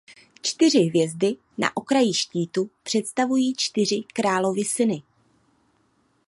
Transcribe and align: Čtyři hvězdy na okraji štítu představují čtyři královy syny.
Čtyři 0.41 0.79
hvězdy 0.79 1.35
na 1.57 1.77
okraji 1.77 2.13
štítu 2.13 2.69
představují 2.83 3.53
čtyři 3.57 4.03
královy 4.13 4.63
syny. 4.63 5.03